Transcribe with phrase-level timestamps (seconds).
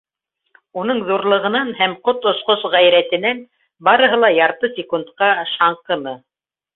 [0.83, 3.43] Уның ҙурлығынан һәм ҡот осҡос ғәйрәтенән
[3.89, 6.15] барыһы ла ярты секундҡа шаңҡыны.